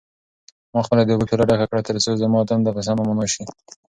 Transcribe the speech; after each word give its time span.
ما 0.73 0.81
خپله 0.85 1.01
د 1.03 1.09
اوبو 1.13 1.27
پیاله 1.29 1.45
ډکه 1.49 1.65
کړه 1.69 1.81
ترڅو 1.87 2.11
زما 2.21 2.39
تنده 2.49 2.71
په 2.75 2.81
سمه 2.87 3.03
ماته 3.07 3.27
شي. 3.33 3.43